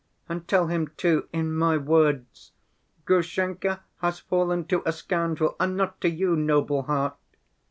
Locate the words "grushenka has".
3.05-4.17